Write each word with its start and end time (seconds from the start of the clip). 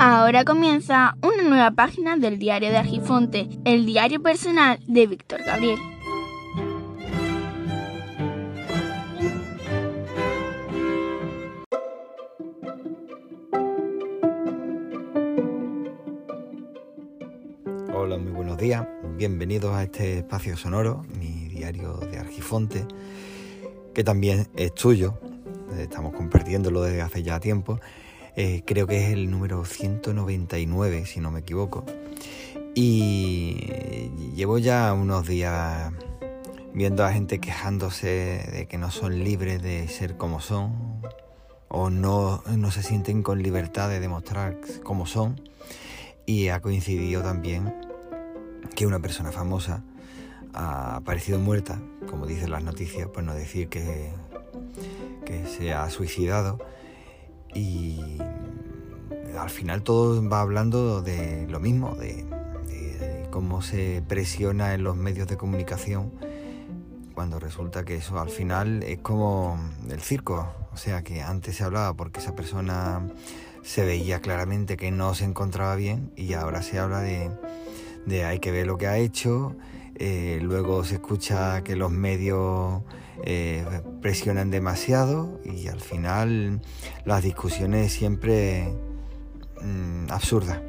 Ahora 0.00 0.44
comienza 0.44 1.16
una 1.22 1.44
nueva 1.44 1.70
página 1.70 2.16
del 2.16 2.40
diario 2.40 2.70
de 2.70 2.76
Argifonte, 2.76 3.48
el 3.64 3.86
diario 3.86 4.20
personal 4.20 4.80
de 4.88 5.06
Víctor 5.06 5.42
Gabriel. 5.44 5.78
Hola, 17.94 18.18
muy 18.18 18.32
buenos 18.32 18.58
días. 18.58 18.84
Bienvenidos 19.16 19.72
a 19.72 19.84
este 19.84 20.18
espacio 20.18 20.56
sonoro, 20.56 21.04
mi 21.16 21.48
diario 21.48 21.94
de 21.98 22.18
Argifonte, 22.18 22.84
que 23.94 24.02
también 24.02 24.48
es 24.56 24.74
tuyo. 24.74 25.20
Estamos 25.78 26.12
compartiéndolo 26.12 26.82
desde 26.82 27.02
hace 27.02 27.22
ya 27.22 27.38
tiempo. 27.38 27.78
Eh, 28.38 28.62
creo 28.66 28.86
que 28.86 29.02
es 29.02 29.12
el 29.12 29.30
número 29.30 29.64
199, 29.64 31.06
si 31.06 31.20
no 31.20 31.30
me 31.30 31.40
equivoco. 31.40 31.86
Y 32.74 34.10
llevo 34.34 34.58
ya 34.58 34.92
unos 34.92 35.26
días 35.26 35.90
viendo 36.74 37.02
a 37.02 37.12
gente 37.14 37.38
quejándose 37.38 38.46
de 38.52 38.66
que 38.68 38.76
no 38.76 38.90
son 38.90 39.24
libres 39.24 39.62
de 39.62 39.88
ser 39.88 40.18
como 40.18 40.42
son 40.42 41.00
o 41.68 41.88
no, 41.88 42.42
no 42.46 42.70
se 42.70 42.82
sienten 42.82 43.22
con 43.22 43.42
libertad 43.42 43.88
de 43.88 44.00
demostrar 44.00 44.58
cómo 44.84 45.06
son. 45.06 45.40
Y 46.26 46.48
ha 46.48 46.60
coincidido 46.60 47.22
también 47.22 47.74
que 48.74 48.86
una 48.86 49.00
persona 49.00 49.32
famosa 49.32 49.82
ha 50.52 50.96
aparecido 50.96 51.38
muerta, 51.38 51.80
como 52.10 52.26
dicen 52.26 52.50
las 52.50 52.62
noticias, 52.62 53.08
por 53.08 53.24
no 53.24 53.34
decir 53.34 53.70
que, 53.70 54.10
que 55.24 55.46
se 55.46 55.72
ha 55.72 55.88
suicidado. 55.88 56.58
Y 57.56 58.18
al 59.38 59.48
final 59.48 59.82
todo 59.82 60.26
va 60.28 60.42
hablando 60.42 61.00
de 61.00 61.46
lo 61.48 61.58
mismo, 61.58 61.94
de, 61.94 62.26
cómo 63.30 63.62
se 63.62 64.02
presiona 64.06 64.74
en 64.74 64.82
los 64.82 64.96
medios 64.96 65.26
de 65.28 65.36
comunicación 65.36 66.10
cuando 67.14 67.38
resulta 67.38 67.84
que 67.84 67.96
eso 67.96 68.18
al 68.18 68.30
final 68.30 68.82
es 68.82 68.98
como 68.98 69.58
el 69.90 70.00
circo. 70.00 70.48
O 70.72 70.76
sea 70.76 71.02
que 71.02 71.22
antes 71.22 71.56
se 71.56 71.64
hablaba 71.64 71.94
porque 71.94 72.20
esa 72.20 72.34
persona 72.34 73.06
se 73.62 73.84
veía 73.84 74.20
claramente 74.20 74.76
que 74.76 74.90
no 74.90 75.14
se 75.14 75.24
encontraba 75.24 75.76
bien 75.76 76.12
y 76.14 76.34
ahora 76.34 76.62
se 76.62 76.78
habla 76.78 77.00
de, 77.00 77.30
de 78.04 78.24
hay 78.24 78.38
que 78.38 78.52
ver 78.52 78.66
lo 78.66 78.76
que 78.76 78.86
ha 78.86 78.98
hecho, 78.98 79.56
eh, 79.94 80.38
luego 80.42 80.84
se 80.84 80.96
escucha 80.96 81.62
que 81.62 81.74
los 81.74 81.90
medios 81.90 82.82
eh, 83.24 83.64
presionan 84.00 84.50
demasiado 84.50 85.40
y 85.44 85.68
al 85.68 85.80
final 85.80 86.60
las 87.04 87.22
discusiones 87.22 87.92
siempre 87.92 88.72
mm, 89.62 90.10
absurdas. 90.10 90.60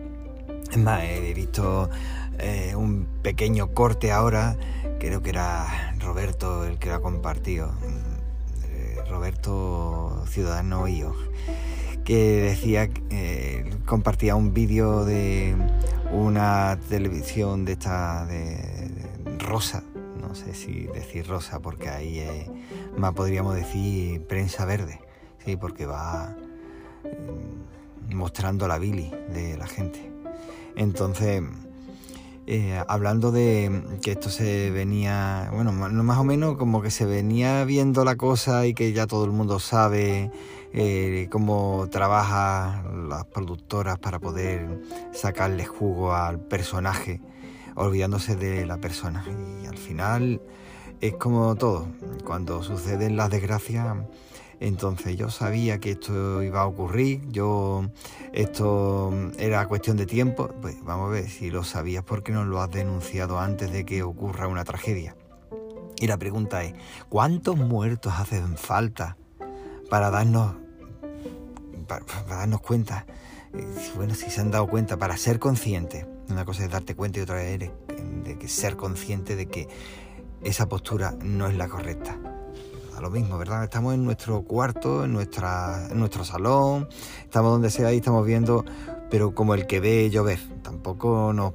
Es 0.71 0.77
más, 0.77 1.03
he 1.03 1.33
visto 1.33 1.89
eh, 2.39 2.75
un 2.75 3.07
pequeño 3.21 3.73
corte 3.73 4.11
ahora, 4.11 4.57
creo 4.99 5.21
que 5.21 5.29
era 5.29 5.95
Roberto 5.99 6.65
el 6.65 6.77
que 6.77 6.89
lo 6.89 6.95
ha 6.95 7.01
compartido, 7.01 7.71
eh, 8.69 8.97
Roberto 9.09 10.23
Ciudadano 10.27 10.87
yo 10.87 11.13
que 12.07 12.41
decía, 12.41 12.89
eh, 13.09 13.69
compartía 13.85 14.37
un 14.37 14.53
vídeo 14.53 15.03
de 15.03 15.57
una 16.13 16.79
televisión 16.87 17.65
de 17.65 17.73
esta 17.73 18.25
de, 18.25 18.89
rosa, 19.39 19.83
no 20.27 20.35
sé 20.35 20.53
si 20.53 20.87
decir 20.87 21.27
rosa 21.27 21.59
porque 21.59 21.89
ahí 21.89 22.19
eh, 22.19 22.51
más 22.97 23.13
podríamos 23.13 23.55
decir 23.55 24.25
prensa 24.27 24.65
verde, 24.65 24.99
sí, 25.45 25.55
porque 25.55 25.85
va 25.85 26.35
eh, 27.03 28.13
mostrando 28.13 28.67
la 28.67 28.77
bili 28.77 29.11
de 29.33 29.57
la 29.57 29.67
gente. 29.67 30.11
Entonces, 30.75 31.41
eh, 32.49 32.81
hablando 32.87 33.31
de 33.31 33.83
que 34.01 34.11
esto 34.11 34.29
se 34.29 34.71
venía, 34.71 35.49
bueno, 35.53 35.73
más 35.73 36.17
o 36.17 36.23
menos 36.23 36.57
como 36.57 36.81
que 36.81 36.91
se 36.91 37.05
venía 37.05 37.65
viendo 37.65 38.05
la 38.05 38.15
cosa 38.15 38.65
y 38.65 38.73
que 38.73 38.93
ya 38.93 39.05
todo 39.05 39.25
el 39.25 39.31
mundo 39.31 39.59
sabe 39.59 40.31
eh, 40.73 41.27
cómo 41.29 41.87
trabajan 41.91 43.09
las 43.09 43.25
productoras 43.25 43.99
para 43.99 44.19
poder 44.19 44.81
sacarle 45.11 45.65
jugo 45.65 46.13
al 46.13 46.39
personaje, 46.39 47.19
olvidándose 47.77 48.35
de 48.35 48.65
la 48.65 48.77
persona. 48.77 49.25
Y 49.63 49.65
al 49.67 49.77
final 49.77 50.41
es 50.99 51.15
como 51.15 51.55
todo, 51.55 51.87
cuando 52.25 52.63
suceden 52.63 53.15
las 53.15 53.29
desgracias, 53.29 53.95
entonces 54.59 55.15
yo 55.15 55.29
sabía 55.29 55.79
que 55.79 55.91
esto 55.91 56.41
iba 56.41 56.61
a 56.61 56.65
ocurrir, 56.65 57.21
yo 57.29 57.85
esto 58.33 59.13
era 59.37 59.67
cuestión 59.67 59.97
de 59.97 60.07
tiempo, 60.07 60.49
pues 60.61 60.83
vamos 60.83 61.09
a 61.09 61.11
ver 61.11 61.29
si 61.29 61.51
lo 61.51 61.63
sabías 61.63 62.03
porque 62.03 62.31
no 62.31 62.43
lo 62.43 62.61
has 62.61 62.71
denunciado 62.71 63.39
antes 63.39 63.71
de 63.71 63.85
que 63.85 64.03
ocurra 64.03 64.47
una 64.47 64.63
tragedia. 64.63 65.15
Y 65.99 66.07
la 66.07 66.17
pregunta 66.17 66.63
es, 66.63 66.73
¿cuántos 67.09 67.55
muertos 67.57 68.13
hacen 68.17 68.57
falta 68.57 69.17
para 69.89 70.09
darnos, 70.09 70.55
para, 71.87 72.03
darnos 72.27 72.61
cuenta, 72.61 73.05
bueno, 73.95 74.13
si 74.13 74.29
se 74.29 74.41
han 74.41 74.51
dado 74.51 74.67
cuenta, 74.67 74.97
para 74.97 75.17
ser 75.17 75.39
conscientes. 75.39 76.05
Una 76.29 76.45
cosa 76.45 76.65
es 76.65 76.71
darte 76.71 76.95
cuenta 76.95 77.19
y 77.19 77.21
otra 77.21 77.43
es 77.43 77.59
de 77.59 78.37
que 78.37 78.47
ser 78.47 78.75
consciente 78.75 79.35
de 79.35 79.47
que 79.47 79.67
esa 80.43 80.67
postura 80.67 81.15
no 81.21 81.47
es 81.47 81.55
la 81.55 81.67
correcta. 81.67 82.17
A 82.95 83.01
lo 83.01 83.09
mismo, 83.09 83.37
¿verdad? 83.37 83.63
Estamos 83.63 83.93
en 83.93 84.03
nuestro 84.03 84.41
cuarto, 84.41 85.05
en, 85.05 85.13
nuestra, 85.13 85.87
en 85.89 85.99
nuestro 85.99 86.23
salón, 86.25 86.89
estamos 87.23 87.51
donde 87.51 87.69
sea 87.69 87.93
y 87.93 87.97
estamos 87.97 88.25
viendo, 88.25 88.65
pero 89.09 89.35
como 89.35 89.53
el 89.53 89.67
que 89.67 89.79
ve 89.79 90.09
llover, 90.09 90.39
tampoco 90.63 91.31
nos 91.31 91.53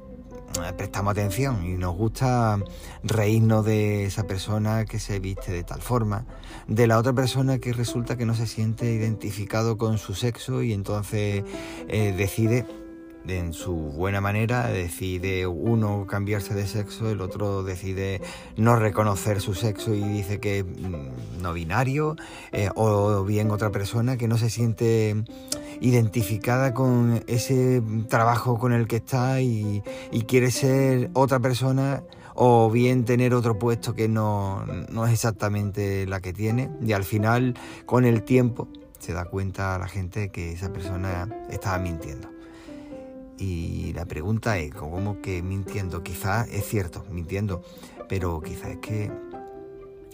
prestamos 0.77 1.11
atención 1.11 1.65
y 1.65 1.73
nos 1.73 1.95
gusta 1.95 2.59
reírnos 3.03 3.65
de 3.65 4.05
esa 4.05 4.23
persona 4.23 4.85
que 4.85 4.99
se 4.99 5.19
viste 5.19 5.51
de 5.51 5.63
tal 5.63 5.81
forma, 5.81 6.25
de 6.67 6.87
la 6.87 6.97
otra 6.97 7.11
persona 7.13 7.57
que 7.57 7.73
resulta 7.73 8.15
que 8.17 8.25
no 8.25 8.35
se 8.35 8.47
siente 8.47 8.91
identificado 8.93 9.77
con 9.77 9.97
su 9.97 10.13
sexo 10.13 10.61
y 10.63 10.73
entonces 10.73 11.43
eh, 11.87 12.13
decide 12.15 12.65
en 13.27 13.53
su 13.53 13.73
buena 13.73 14.21
manera, 14.21 14.67
decide 14.67 15.47
uno 15.47 16.05
cambiarse 16.07 16.53
de 16.53 16.67
sexo, 16.67 17.09
el 17.09 17.21
otro 17.21 17.63
decide 17.63 18.21
no 18.57 18.75
reconocer 18.75 19.41
su 19.41 19.53
sexo 19.53 19.93
y 19.93 20.01
dice 20.01 20.39
que 20.39 20.59
es 20.59 20.65
mm, 20.65 21.41
no 21.41 21.53
binario, 21.53 22.15
eh, 22.51 22.69
o 22.75 23.23
bien 23.23 23.51
otra 23.51 23.71
persona 23.71 24.17
que 24.17 24.27
no 24.27 24.37
se 24.37 24.49
siente 24.49 25.23
identificada 25.79 26.73
con 26.73 27.23
ese 27.27 27.81
trabajo 28.07 28.57
con 28.57 28.73
el 28.73 28.87
que 28.87 28.97
está 28.97 29.41
y, 29.41 29.83
quiere 30.27 30.51
ser 30.51 31.11
otra 31.13 31.39
persona 31.39 32.03
o 32.33 32.71
bien 32.71 33.05
tener 33.05 33.33
otro 33.33 33.59
puesto 33.59 33.93
que 33.93 34.07
no, 34.07 34.65
no, 34.89 35.05
es 35.05 35.13
exactamente 35.13 36.07
la 36.07 36.21
que 36.21 36.33
tiene 36.33 36.71
y 36.81 36.93
al 36.93 37.03
final 37.03 37.53
con 37.85 38.05
el 38.05 38.23
tiempo 38.23 38.67
se 38.99 39.13
da 39.13 39.25
cuenta 39.25 39.77
la 39.77 39.87
gente 39.87 40.29
que 40.29 40.53
esa 40.53 40.71
persona 40.71 41.27
estaba 41.49 41.77
mintiendo. 41.77 42.32
Y 43.45 43.91
la 43.91 44.05
pregunta 44.05 44.57
es, 44.57 44.73
¿cómo 44.73 45.19
que 45.21 45.41
mintiendo? 45.41 46.01
Quizás 46.01 46.47
es 46.47 46.65
cierto, 46.65 47.05
mintiendo, 47.11 47.61
pero 48.07 48.41
quizás 48.41 48.69
es 48.69 48.77
que 48.77 49.11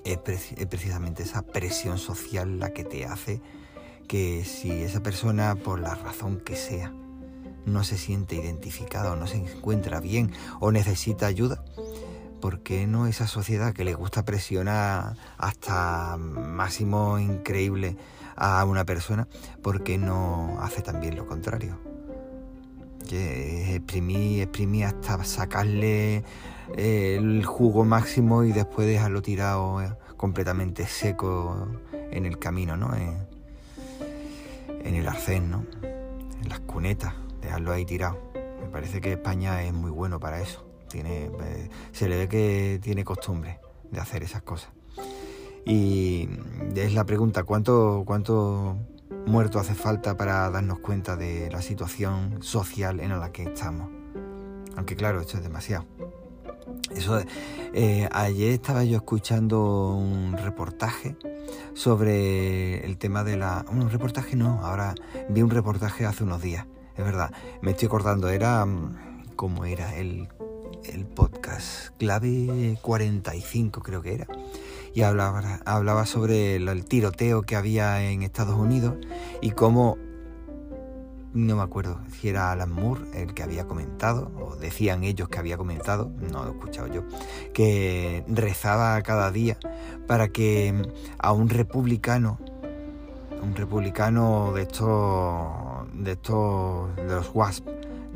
es, 0.03 0.17
precisamente 0.65 1.21
esa 1.21 1.43
presión 1.43 1.99
social 1.99 2.57
la 2.57 2.73
que 2.73 2.83
te 2.83 3.05
hace 3.05 3.39
que 4.07 4.43
si 4.45 4.71
esa 4.71 5.03
persona, 5.03 5.53
por 5.53 5.79
la 5.79 5.93
razón 5.93 6.39
que 6.39 6.55
sea, 6.55 6.91
no 7.67 7.83
se 7.83 7.99
siente 7.99 8.35
identificada 8.35 9.11
o 9.11 9.15
no 9.15 9.27
se 9.27 9.37
encuentra 9.37 9.99
bien 9.99 10.31
o 10.59 10.71
necesita 10.71 11.27
ayuda, 11.27 11.63
¿por 12.41 12.61
qué 12.63 12.87
no 12.87 13.05
esa 13.05 13.27
sociedad 13.27 13.73
que 13.73 13.83
le 13.83 13.93
gusta 13.93 14.25
presionar 14.25 15.17
hasta 15.37 16.17
máximo 16.17 17.19
increíble 17.19 17.95
a 18.35 18.65
una 18.65 18.85
persona, 18.85 19.27
¿por 19.61 19.83
qué 19.83 19.99
no 19.99 20.57
hace 20.61 20.81
también 20.81 21.15
lo 21.15 21.27
contrario? 21.27 21.88
Que 23.09 23.75
exprimir, 23.75 24.43
exprimir 24.43 24.85
hasta 24.85 25.23
sacarle 25.23 26.23
eh, 26.77 27.15
el 27.17 27.43
jugo 27.43 27.83
máximo 27.83 28.43
y 28.43 28.51
después 28.51 28.87
dejarlo 28.87 29.23
tirado 29.23 29.81
eh, 29.81 29.91
completamente 30.15 30.85
seco 30.85 31.67
en 31.91 32.27
el 32.27 32.37
camino, 32.37 32.77
¿no? 32.77 32.95
En, 32.95 33.27
el 34.95 35.07
arcén, 35.07 35.49
¿no? 35.49 35.65
En 35.81 36.49
las 36.49 36.59
cunetas, 36.59 37.15
dejarlo 37.41 37.71
ahí 37.71 37.83
tirado. 37.83 38.19
Me 38.61 38.67
parece 38.67 39.01
que 39.01 39.13
España 39.13 39.63
es 39.63 39.73
muy 39.73 39.89
bueno 39.89 40.19
para 40.19 40.41
eso. 40.41 40.63
Tiene, 40.87 41.25
eh, 41.25 41.69
se 41.91 42.07
le 42.09 42.15
ve 42.15 42.27
que 42.27 42.79
tiene 42.81 43.03
costumbre 43.03 43.59
de 43.89 43.99
hacer 43.99 44.21
esas 44.21 44.43
cosas. 44.43 44.69
Y 45.65 46.29
es 46.75 46.93
la 46.93 47.05
pregunta, 47.05 47.43
¿cuánto, 47.43 48.03
cuánto 48.05 48.77
muerto 49.25 49.59
hace 49.59 49.75
falta 49.75 50.15
para 50.17 50.49
darnos 50.49 50.79
cuenta 50.79 51.15
de 51.15 51.49
la 51.51 51.61
situación 51.61 52.41
social 52.41 52.99
en 52.99 53.17
la 53.19 53.31
que 53.31 53.43
estamos. 53.43 53.89
Aunque 54.75 54.95
claro, 54.95 55.21
esto 55.21 55.37
es 55.37 55.43
demasiado. 55.43 55.85
Eso, 56.91 57.21
eh, 57.73 58.07
ayer 58.11 58.51
estaba 58.53 58.83
yo 58.83 58.97
escuchando 58.97 59.95
un 59.95 60.37
reportaje 60.37 61.15
sobre 61.73 62.85
el 62.85 62.97
tema 62.97 63.23
de 63.23 63.37
la... 63.37 63.65
Un 63.71 63.89
reportaje 63.89 64.35
no, 64.35 64.63
ahora 64.63 64.95
vi 65.29 65.41
un 65.41 65.49
reportaje 65.49 66.05
hace 66.05 66.23
unos 66.23 66.41
días 66.41 66.65
es 66.99 67.05
verdad. 67.05 67.31
Me 67.61 67.71
estoy 67.71 67.85
acordando, 67.85 68.27
era. 68.29 68.65
Mm, 68.65 69.33
¿Cómo 69.37 69.63
era? 69.63 69.95
El, 69.95 70.27
el 70.83 71.05
podcast. 71.05 71.95
Clave 71.97 72.77
45, 72.81 73.81
creo 73.81 74.01
que 74.01 74.15
era. 74.15 74.27
Y 74.99 75.03
hablaba, 75.03 75.61
hablaba 75.63 76.05
sobre 76.05 76.57
el, 76.57 76.83
tiroteo 76.83 77.43
que 77.43 77.55
había 77.55 78.03
en 78.03 78.21
Estados 78.21 78.55
Unidos 78.55 78.95
y 79.41 79.51
cómo. 79.51 79.97
No 81.33 81.55
me 81.55 81.61
acuerdo 81.61 82.01
si 82.11 82.27
era 82.27 82.51
Alan 82.51 82.69
Moore 82.69 83.03
el 83.13 83.33
que 83.33 83.41
había 83.41 83.65
comentado, 83.65 84.29
o 84.37 84.57
decían 84.57 85.05
ellos 85.05 85.29
que 85.29 85.39
había 85.39 85.55
comentado, 85.55 86.11
no 86.19 86.43
lo 86.43 86.49
he 86.49 86.53
escuchado 86.53 86.87
yo, 86.87 87.03
que 87.53 88.25
rezaba 88.27 89.01
cada 89.01 89.31
día 89.31 89.57
para 90.05 90.27
que 90.27 90.73
a 91.17 91.31
un 91.31 91.47
republicano 91.47 92.37
un 93.41 93.55
republicano 93.55 94.51
de 94.53 94.63
estos, 94.63 95.87
de 95.93 96.11
estos, 96.11 96.93
de 96.97 97.05
los 97.05 97.31
WASP, 97.33 97.65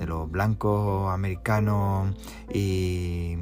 de 0.04 0.08
los 0.08 0.30
blancos 0.30 1.12
americanos 1.12 2.14
y, 2.54 3.38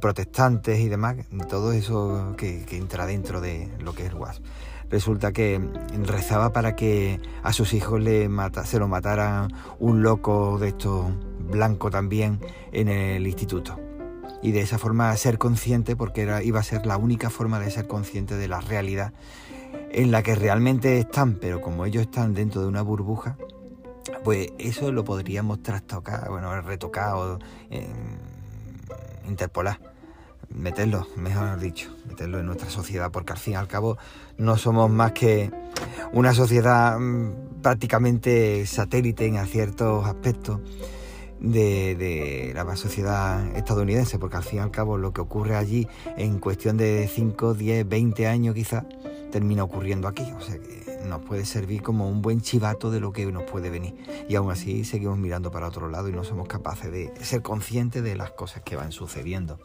protestantes 0.00 0.78
y 0.78 0.88
demás, 0.88 1.16
todo 1.48 1.72
eso 1.72 2.34
que, 2.36 2.64
entra 2.70 3.06
dentro 3.06 3.40
de 3.40 3.68
lo 3.80 3.94
que 3.94 4.06
es 4.06 4.14
WASP. 4.14 4.44
Resulta 4.90 5.32
que 5.32 5.60
rezaba 6.04 6.52
para 6.52 6.76
que 6.76 7.20
a 7.42 7.52
sus 7.52 7.74
hijos 7.74 8.02
se 8.02 8.78
lo 8.78 8.88
matara 8.88 9.48
un 9.78 10.02
loco 10.02 10.58
de 10.58 10.68
estos 10.68 11.06
blanco 11.50 11.90
también 11.90 12.40
en 12.72 12.88
el 12.88 13.26
instituto 13.26 13.78
y 14.42 14.52
de 14.52 14.60
esa 14.60 14.78
forma 14.78 15.14
ser 15.16 15.38
consciente, 15.38 15.96
porque 15.96 16.22
era, 16.22 16.42
iba 16.42 16.60
a 16.60 16.62
ser 16.62 16.86
la 16.86 16.96
única 16.96 17.30
forma 17.30 17.58
de 17.58 17.70
ser 17.70 17.86
consciente 17.88 18.36
de 18.36 18.48
la 18.48 18.60
realidad 18.60 19.12
en 19.90 20.10
la 20.10 20.22
que 20.22 20.34
realmente 20.34 20.98
están, 20.98 21.34
pero 21.34 21.60
como 21.60 21.84
ellos 21.84 22.02
están 22.02 22.34
dentro 22.34 22.60
de 22.60 22.68
una 22.68 22.82
burbuja, 22.82 23.36
pues 24.24 24.48
eso 24.58 24.92
lo 24.92 25.04
podríamos 25.04 25.62
trastocar, 25.62 26.28
bueno, 26.30 26.60
retocar 26.62 27.14
o 27.14 27.38
eh, 27.70 27.86
interpolar, 29.26 29.80
meterlo, 30.48 31.06
mejor 31.16 31.58
dicho, 31.60 31.94
meterlo 32.06 32.38
en 32.38 32.46
nuestra 32.46 32.70
sociedad, 32.70 33.10
porque 33.10 33.32
al 33.32 33.38
fin 33.38 33.54
y 33.54 33.56
al 33.56 33.68
cabo 33.68 33.98
no 34.36 34.56
somos 34.56 34.90
más 34.90 35.12
que 35.12 35.50
una 36.12 36.32
sociedad 36.32 36.98
mm, 36.98 37.60
prácticamente 37.62 38.66
satélite 38.66 39.26
en 39.26 39.44
ciertos 39.46 40.06
aspectos 40.06 40.60
de, 41.40 41.94
de, 41.94 42.52
la 42.54 42.76
sociedad 42.76 43.56
estadounidense, 43.56 44.18
porque 44.18 44.36
al 44.36 44.42
fin 44.42 44.58
y 44.58 44.62
al 44.62 44.70
cabo 44.70 44.98
lo 44.98 45.12
que 45.12 45.20
ocurre 45.20 45.56
allí 45.56 45.86
en 46.16 46.38
cuestión 46.38 46.76
de 46.76 47.08
5, 47.12 47.54
10, 47.54 47.88
20 47.88 48.26
años 48.26 48.54
quizás, 48.54 48.84
termina 49.30 49.62
ocurriendo 49.62 50.08
aquí. 50.08 50.24
O 50.36 50.40
sea 50.40 50.58
que 50.58 50.87
nos 51.04 51.22
puede 51.22 51.44
servir 51.44 51.82
como 51.82 52.08
un 52.08 52.22
buen 52.22 52.40
chivato 52.40 52.90
de 52.90 53.00
lo 53.00 53.12
que 53.12 53.26
nos 53.26 53.44
puede 53.44 53.70
venir. 53.70 53.94
Y 54.28 54.34
aún 54.34 54.50
así 54.50 54.84
seguimos 54.84 55.18
mirando 55.18 55.50
para 55.50 55.68
otro 55.68 55.88
lado 55.88 56.08
y 56.08 56.12
no 56.12 56.24
somos 56.24 56.48
capaces 56.48 56.90
de 56.90 57.12
ser 57.22 57.42
conscientes 57.42 58.02
de 58.02 58.16
las 58.16 58.32
cosas 58.32 58.62
que 58.62 58.76
van 58.76 58.92
sucediendo. 58.92 59.58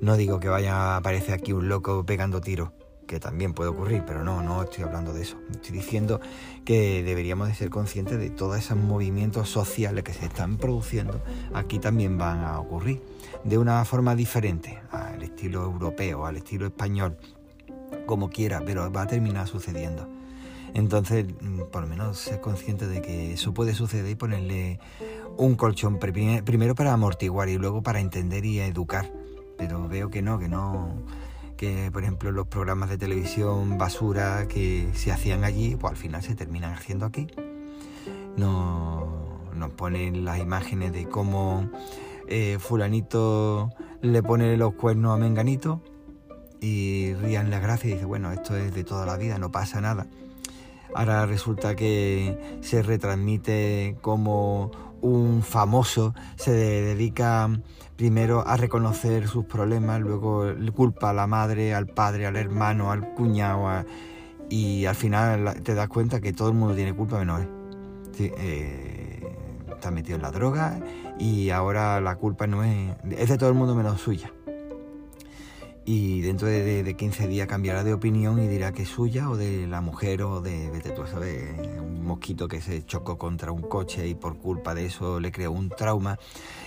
No 0.00 0.16
digo 0.16 0.40
que 0.40 0.48
vaya 0.48 0.74
a 0.74 0.96
aparecer 0.96 1.34
aquí 1.34 1.52
un 1.52 1.68
loco 1.68 2.04
pegando 2.04 2.40
tiros, 2.40 2.70
que 3.06 3.20
también 3.20 3.54
puede 3.54 3.70
ocurrir, 3.70 4.02
pero 4.06 4.24
no, 4.24 4.42
no 4.42 4.62
estoy 4.62 4.84
hablando 4.84 5.12
de 5.12 5.22
eso. 5.22 5.36
Estoy 5.50 5.72
diciendo 5.72 6.20
que 6.64 7.02
deberíamos 7.02 7.48
de 7.48 7.54
ser 7.54 7.70
conscientes 7.70 8.18
de 8.18 8.30
todos 8.30 8.58
esos 8.58 8.76
movimientos 8.76 9.48
sociales 9.48 10.04
que 10.04 10.12
se 10.12 10.26
están 10.26 10.56
produciendo, 10.56 11.20
aquí 11.52 11.78
también 11.78 12.18
van 12.18 12.40
a 12.40 12.58
ocurrir, 12.58 13.02
de 13.44 13.58
una 13.58 13.84
forma 13.84 14.14
diferente, 14.14 14.80
al 14.90 15.22
estilo 15.22 15.62
europeo, 15.64 16.26
al 16.26 16.36
estilo 16.36 16.66
español, 16.66 17.16
como 18.06 18.30
quiera, 18.30 18.62
pero 18.64 18.90
va 18.90 19.02
a 19.02 19.06
terminar 19.06 19.46
sucediendo. 19.46 20.08
Entonces, 20.74 21.26
mm, 21.40 21.70
por 21.72 21.82
lo 21.82 21.88
menos 21.88 22.18
ser 22.18 22.40
consciente 22.40 22.86
de 22.86 23.00
que 23.00 23.32
eso 23.32 23.54
puede 23.54 23.74
suceder 23.74 24.10
y 24.10 24.16
ponerle 24.16 24.80
un 25.36 25.54
colchón 25.54 25.98
primero 25.98 26.74
para 26.74 26.92
amortiguar 26.92 27.48
y 27.48 27.56
luego 27.56 27.82
para 27.82 28.00
entender 28.00 28.44
y 28.44 28.58
educar. 28.58 29.10
Pero 29.56 29.88
veo 29.88 30.10
que 30.10 30.20
no, 30.20 30.38
que 30.38 30.48
no, 30.48 31.04
que 31.56 31.90
por 31.92 32.02
ejemplo 32.02 32.32
los 32.32 32.48
programas 32.48 32.90
de 32.90 32.98
televisión 32.98 33.78
basura 33.78 34.46
que 34.48 34.90
se 34.94 35.12
hacían 35.12 35.44
allí, 35.44 35.76
pues 35.76 35.92
al 35.92 35.96
final 35.96 36.22
se 36.22 36.34
terminan 36.34 36.74
haciendo 36.74 37.06
aquí. 37.06 37.28
No, 38.36 39.40
nos 39.54 39.70
ponen 39.70 40.24
las 40.24 40.40
imágenes 40.40 40.92
de 40.92 41.08
cómo 41.08 41.70
eh, 42.26 42.58
fulanito 42.58 43.70
le 44.02 44.22
pone 44.24 44.56
los 44.56 44.74
cuernos 44.74 45.14
a 45.14 45.18
Menganito 45.18 45.82
y 46.60 47.14
rían 47.14 47.50
las 47.50 47.62
gracias 47.62 47.92
y 47.92 47.94
dice, 47.94 48.06
bueno, 48.06 48.32
esto 48.32 48.56
es 48.56 48.74
de 48.74 48.82
toda 48.82 49.06
la 49.06 49.16
vida, 49.16 49.38
no 49.38 49.52
pasa 49.52 49.80
nada. 49.80 50.06
Ahora 50.94 51.26
resulta 51.26 51.74
que 51.74 52.58
se 52.60 52.82
retransmite 52.82 53.96
como 54.00 54.70
un 55.04 55.42
famoso 55.42 56.14
se 56.36 56.52
dedica 56.52 57.50
primero 57.96 58.46
a 58.46 58.56
reconocer 58.56 59.28
sus 59.28 59.44
problemas, 59.44 60.00
luego 60.00 60.46
culpa 60.74 61.10
a 61.10 61.12
la 61.12 61.26
madre, 61.26 61.74
al 61.74 61.86
padre, 61.86 62.26
al 62.26 62.36
hermano, 62.36 62.90
al 62.90 63.12
cuñado, 63.14 63.84
y 64.48 64.86
al 64.86 64.94
final 64.94 65.62
te 65.62 65.74
das 65.74 65.88
cuenta 65.88 66.20
que 66.20 66.32
todo 66.32 66.48
el 66.48 66.54
mundo 66.54 66.74
tiene 66.74 66.94
culpa 66.94 67.18
menos 67.18 67.42
él. 67.42 67.48
Eh, 68.18 69.36
está 69.68 69.90
metido 69.90 70.16
en 70.16 70.22
la 70.22 70.30
droga 70.30 70.80
y 71.18 71.50
ahora 71.50 72.00
la 72.00 72.16
culpa 72.16 72.46
no 72.46 72.64
es, 72.64 72.96
es 73.10 73.28
de 73.28 73.36
todo 73.36 73.50
el 73.50 73.56
mundo 73.56 73.74
menos 73.74 74.00
suya 74.00 74.32
y 75.86 76.22
dentro 76.22 76.48
de, 76.48 76.94
15 76.96 77.28
días 77.28 77.46
cambiará 77.46 77.84
de 77.84 77.92
opinión 77.92 78.42
y 78.42 78.48
dirá 78.48 78.72
que 78.72 78.82
es 78.82 78.88
suya 78.88 79.28
o 79.28 79.36
de 79.36 79.66
la 79.66 79.80
mujer 79.80 80.22
o 80.22 80.40
de, 80.40 80.70
vete 80.70 80.90
tú 80.90 81.02
un 81.02 82.04
mosquito 82.04 82.48
que 82.48 82.60
se 82.60 82.84
chocó 82.84 83.18
contra 83.18 83.52
un 83.52 83.62
coche 83.62 84.08
y 84.08 84.14
por 84.14 84.38
culpa 84.38 84.74
de 84.74 84.86
eso 84.86 85.20
le 85.20 85.30
creó 85.30 85.52
un 85.52 85.68
trauma. 85.68 86.18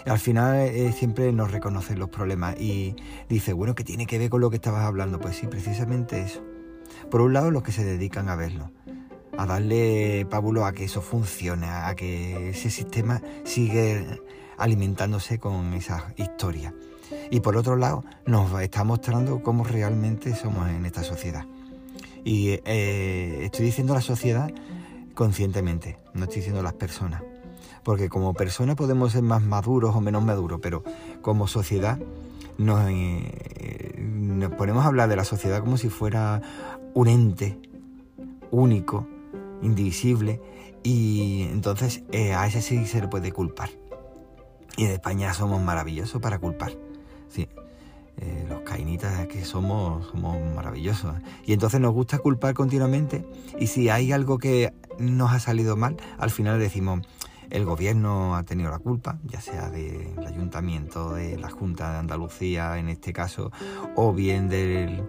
Al 0.06 0.20
final 0.20 0.58
eh, 0.58 0.92
siempre 0.92 1.32
nos 1.32 1.52
reconocen 1.52 1.98
los 1.98 2.10
problemas 2.10 2.60
y 2.60 2.96
dice, 3.28 3.54
bueno, 3.54 3.74
¿qué 3.74 3.84
tiene 3.84 4.06
que 4.06 4.20
ver 4.20 4.30
con 4.30 4.42
lo 4.42 4.50
que 4.50 4.58
estabas 4.58 4.86
hablando? 4.86 5.20
Pues 5.20 5.36
sí, 5.36 5.48
precisamente 5.48 6.22
eso. 6.22 6.44
Por 7.10 7.22
un 7.22 7.34
lado, 7.34 7.50
los 7.50 7.64
que 7.64 7.72
se 7.72 7.84
dedican 7.84 8.30
a 8.30 8.36
verlo, 8.36 8.72
a 9.38 9.46
darle 9.46 10.28
pábulo 10.30 10.66
a 10.66 10.74
que 10.74 10.86
eso 10.86 11.02
funcione, 11.02 11.68
a 11.68 11.96
que 11.96 12.50
ese 12.50 12.70
sistema 12.70 13.22
sigue 13.46 14.06
alimentándose 14.58 15.40
con 15.40 15.74
esas 15.74 16.04
historias 16.18 16.74
y 17.32 17.40
por 17.40 17.58
otro 17.58 17.76
lado 17.76 18.04
nos 18.26 18.62
está 18.62 18.84
mostrando 18.84 19.42
cómo 19.42 19.64
realmente 19.64 20.36
somos 20.36 20.70
en 20.70 20.86
esta 20.86 21.04
sociedad. 21.04 21.46
Y 22.24 22.60
eh, 22.66 23.40
estoy 23.44 23.66
diciendo 23.66 23.94
la 23.94 24.02
sociedad 24.02 24.52
conscientemente, 25.14 25.98
no 26.14 26.24
estoy 26.24 26.38
diciendo 26.38 26.62
las 26.62 26.74
personas. 26.74 27.24
Porque 27.84 28.10
como 28.10 28.34
persona 28.34 28.76
podemos 28.76 29.14
ser 29.14 29.24
más 29.24 29.42
maduros 29.42 29.96
o 29.96 30.02
menos 30.02 30.24
maduros, 30.24 30.60
pero 30.62 30.84
como 31.22 31.48
sociedad 31.48 31.98
nos, 32.58 32.82
eh, 32.90 34.50
ponemos 34.58 34.84
a 34.84 34.88
hablar 34.88 35.10
de 35.10 35.16
la 35.16 35.24
sociedad 35.24 35.62
como 35.62 35.78
si 35.78 35.90
fuera 35.90 36.42
un 36.94 37.08
ente 37.08 37.58
único, 38.52 39.08
indivisible, 39.62 40.42
y 40.84 41.44
entonces 41.52 42.04
eh, 42.12 42.34
a 42.34 42.48
ese 42.48 42.62
sí 42.62 42.86
se 42.86 43.02
le 43.02 43.08
puede 43.08 43.32
culpar. 43.32 43.70
Y 44.76 44.86
en 44.86 44.92
España 44.92 45.34
somos 45.34 45.62
maravillosos 45.62 46.22
para 46.22 46.40
culpar. 46.40 46.74
Sí. 47.30 47.48
Eh, 48.20 48.46
los 48.50 48.62
cainitas 48.62 49.28
que 49.28 49.46
somos, 49.46 50.08
somos 50.08 50.38
maravillosos. 50.56 51.16
Y 51.46 51.54
entonces 51.54 51.80
nos 51.80 51.94
gusta 51.94 52.18
culpar 52.18 52.56
continuamente 52.56 53.26
y 53.60 53.68
si 53.68 53.90
hay 53.90 54.12
algo 54.12 54.40
que 54.40 54.74
nos 54.98 55.32
ha 55.32 55.40
salido 55.40 55.76
mal, 55.76 55.98
al 56.18 56.32
final 56.32 56.60
decimos, 56.60 57.02
el 57.52 57.64
gobierno 57.64 58.36
ha 58.36 58.44
tenido 58.44 58.72
la 58.72 58.80
culpa, 58.80 59.20
ya 59.24 59.40
sea 59.40 59.70
del 59.70 60.18
ayuntamiento, 60.26 61.14
de 61.14 61.38
la 61.38 61.50
Junta 61.50 61.92
de 61.92 61.98
Andalucía 62.00 62.78
en 62.80 62.90
este 62.90 63.14
caso, 63.14 63.52
o 63.96 64.14
bien 64.14 64.50
del, 64.50 65.04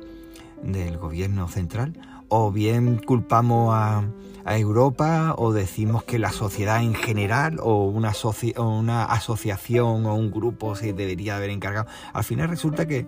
del 0.62 0.98
gobierno 0.98 1.48
central, 1.48 1.98
o 2.28 2.52
bien 2.52 2.98
culpamos 2.98 3.74
a, 3.74 4.04
a 4.44 4.58
Europa 4.58 5.34
o 5.36 5.52
decimos 5.52 6.04
que 6.04 6.18
la 6.18 6.32
sociedad 6.32 6.82
en 6.82 6.94
general 6.94 7.58
o 7.62 7.84
una, 7.84 8.12
una 8.56 9.04
asociación 9.04 10.06
o 10.06 10.14
un 10.14 10.30
grupo 10.30 10.74
se 10.74 10.92
debería 10.92 11.36
haber 11.36 11.50
encargado. 11.50 11.86
Al 12.12 12.24
final 12.24 12.48
resulta 12.48 12.86
que 12.86 13.06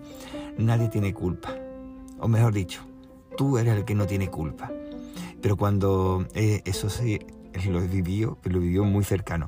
nadie 0.57 0.89
tiene 0.89 1.13
culpa. 1.13 1.55
O 2.19 2.27
mejor 2.27 2.53
dicho, 2.53 2.81
tú 3.37 3.57
eres 3.57 3.75
el 3.75 3.85
que 3.85 3.95
no 3.95 4.05
tiene 4.05 4.29
culpa. 4.29 4.71
Pero 5.41 5.57
cuando 5.57 6.27
eh, 6.35 6.61
eso 6.65 6.89
sí, 6.89 7.19
lo 7.69 7.81
vivió, 7.81 8.37
lo 8.43 8.59
vivió 8.59 8.83
muy 8.83 9.03
cercano. 9.03 9.47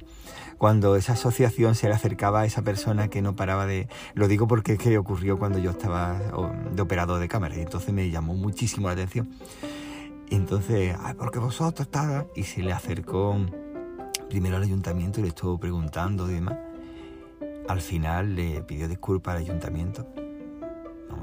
Cuando 0.58 0.96
esa 0.96 1.14
asociación 1.14 1.76
se 1.76 1.88
le 1.90 1.94
acercaba 1.94 2.42
a 2.42 2.46
esa 2.46 2.62
persona 2.62 3.10
que 3.10 3.22
no 3.22 3.36
paraba 3.36 3.66
de... 3.66 3.90
Lo 4.14 4.28
digo 4.28 4.48
porque 4.48 4.74
es 4.74 4.80
que 4.80 4.98
ocurrió 4.98 5.38
cuando 5.38 5.60
yo 5.60 5.72
estaba 5.72 6.20
de 6.72 6.82
operador 6.82 7.20
de 7.20 7.28
cámara 7.28 7.58
y 7.58 7.62
entonces 7.62 7.94
me 7.94 8.10
llamó 8.10 8.34
muchísimo 8.34 8.88
la 8.88 8.94
atención 8.94 9.30
y 10.34 10.36
entonces, 10.36 10.96
ay, 11.00 11.14
porque 11.14 11.38
vosotros 11.38 11.86
estáis. 11.86 12.26
Y 12.36 12.42
se 12.42 12.64
le 12.64 12.74
acercó 12.74 13.36
primero 14.30 14.58
al 14.58 14.64
ayuntamiento 14.64 15.20
y 15.20 15.24
le 15.24 15.30
estuvo 15.30 15.60
preguntando 15.60 16.28
y 16.28 16.34
demás. 16.34 16.58
Al 17.68 17.82
final 17.82 18.36
le 18.36 18.64
pidió 18.64 18.88
disculpas 18.88 19.36
al 19.36 19.42
ayuntamiento. 19.42 20.08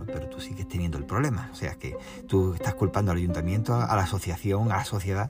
Pero 0.07 0.29
tú 0.29 0.41
sigues 0.41 0.69
teniendo 0.69 0.97
el 0.97 1.07
problema. 1.07 1.51
O 1.53 1.57
sea, 1.57 1.75
que 1.75 1.97
tú 2.29 2.55
estás 2.55 2.75
culpando 2.75 3.11
al 3.11 3.19
ayuntamiento, 3.19 3.75
a 3.75 3.97
la 3.97 4.03
asociación, 4.03 4.71
a 4.71 4.77
la 4.77 4.85
sociedad. 4.85 5.29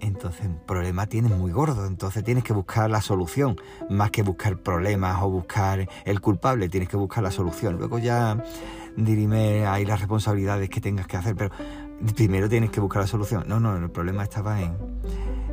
Entonces 0.00 0.46
un 0.46 0.58
problema 0.66 1.06
tienes 1.06 1.36
muy 1.36 1.52
gordo, 1.52 1.86
entonces 1.86 2.24
tienes 2.24 2.44
que 2.44 2.52
buscar 2.52 2.90
la 2.90 3.00
solución, 3.00 3.56
más 3.90 4.10
que 4.10 4.22
buscar 4.22 4.58
problemas 4.58 5.22
o 5.22 5.30
buscar 5.30 5.88
el 6.04 6.20
culpable, 6.20 6.68
tienes 6.68 6.88
que 6.88 6.96
buscar 6.96 7.22
la 7.22 7.30
solución. 7.30 7.76
Luego 7.76 7.98
ya 7.98 8.42
dirime 8.96 9.66
ahí 9.66 9.84
las 9.84 10.00
responsabilidades 10.00 10.68
que 10.70 10.80
tengas 10.80 11.06
que 11.06 11.16
hacer, 11.16 11.36
pero 11.36 11.50
primero 12.14 12.48
tienes 12.48 12.70
que 12.70 12.80
buscar 12.80 13.02
la 13.02 13.08
solución. 13.08 13.44
No, 13.46 13.60
no, 13.60 13.76
el 13.76 13.90
problema 13.90 14.22
estaba 14.22 14.60
en, 14.60 14.76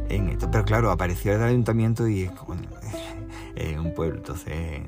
en 0.09 0.29
esto. 0.29 0.49
Pero 0.51 0.65
claro, 0.65 0.91
apareció 0.91 1.33
el 1.33 1.43
ayuntamiento 1.43 2.07
y 2.07 2.23
es 2.23 3.77
un 3.79 3.93
pueblo, 3.93 4.17
entonces 4.17 4.81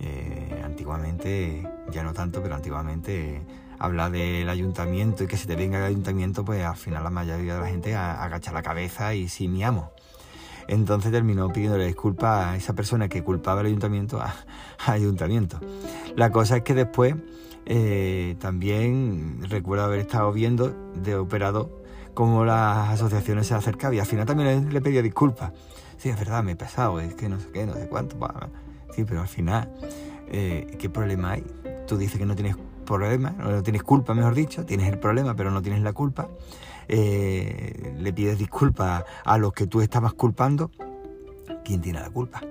eh, 0.00 0.60
antiguamente, 0.64 1.66
ya 1.90 2.02
no 2.02 2.12
tanto, 2.12 2.42
pero 2.42 2.54
antiguamente 2.54 3.42
hablar 3.84 4.10
del 4.10 4.48
ayuntamiento 4.48 5.24
y 5.24 5.26
que 5.26 5.36
se 5.36 5.46
te 5.46 5.56
venga 5.56 5.78
el 5.78 5.84
ayuntamiento, 5.84 6.44
pues 6.44 6.64
al 6.64 6.76
final 6.76 7.04
la 7.04 7.10
mayoría 7.10 7.54
de 7.54 7.60
la 7.60 7.68
gente 7.68 7.94
agacha 7.94 8.52
la 8.52 8.62
cabeza 8.62 9.14
y 9.14 9.28
sí 9.28 9.48
miamos. 9.48 9.88
Entonces 10.68 11.12
terminó 11.12 11.52
pidiéndole 11.52 11.86
disculpas 11.86 12.46
a 12.46 12.56
esa 12.56 12.74
persona 12.74 13.08
que 13.08 13.22
culpaba 13.22 13.60
al 13.60 13.66
ayuntamiento 13.66 14.20
a, 14.20 14.34
ayuntamiento. 14.86 15.58
La 16.16 16.30
cosa 16.30 16.58
es 16.58 16.62
que 16.62 16.74
después 16.74 17.14
eh, 17.66 18.36
también 18.40 19.40
recuerdo 19.48 19.84
haber 19.84 20.00
estado 20.00 20.32
viendo 20.32 20.74
de 20.94 21.16
operador 21.16 21.84
cómo 22.14 22.44
las 22.44 22.90
asociaciones 22.90 23.46
se 23.46 23.54
acercaban 23.54 23.96
y 23.96 24.00
al 24.00 24.06
final 24.06 24.26
también 24.26 24.72
le, 24.72 24.80
pedía 24.80 25.02
disculpas. 25.02 25.52
Sí, 25.96 26.08
es 26.08 26.18
verdad, 26.18 26.42
me 26.42 26.52
he 26.52 26.56
pasado, 26.56 27.00
es 27.00 27.14
que 27.14 27.28
no 27.28 27.40
sé 27.40 27.48
qué, 27.52 27.66
no 27.66 27.74
sé 27.74 27.88
cuánto. 27.88 28.16
Sí, 28.94 29.04
pero 29.04 29.22
al 29.22 29.28
final, 29.28 29.72
eh, 30.28 30.76
¿qué 30.78 30.88
problema 30.88 31.32
hay? 31.32 31.44
Tú 31.86 31.96
dices 31.96 32.18
que 32.18 32.26
no 32.26 32.34
tienes 32.34 32.56
problema, 32.84 33.30
no 33.30 33.62
tienes 33.62 33.82
culpa, 33.82 34.14
mejor 34.14 34.34
dicho, 34.34 34.64
tienes 34.64 34.88
el 34.88 34.98
problema, 34.98 35.34
pero 35.34 35.50
no 35.50 35.62
tienes 35.62 35.82
la 35.82 35.92
culpa. 35.92 36.28
Eh, 36.88 37.94
le 37.98 38.12
pides 38.12 38.38
disculpas 38.38 39.04
a 39.24 39.38
los 39.38 39.52
que 39.52 39.66
tú 39.66 39.80
estabas 39.80 40.12
culpando. 40.14 40.70
¿Quién 41.64 41.80
tiene 41.80 42.00
la 42.00 42.10
culpa? 42.10 42.42